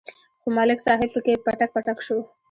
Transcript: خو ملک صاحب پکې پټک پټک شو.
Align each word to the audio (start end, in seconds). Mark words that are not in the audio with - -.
خو 0.41 0.47
ملک 0.57 0.79
صاحب 0.87 1.09
پکې 1.13 1.33
پټک 1.45 1.69
پټک 1.75 1.97
شو. 2.05 2.17